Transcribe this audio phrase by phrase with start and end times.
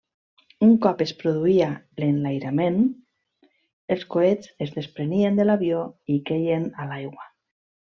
[0.67, 1.67] Un cop es produïa
[2.05, 2.81] l'enlairament,
[3.97, 7.33] els coets es desprenien de l'avió i queien a l'aigua.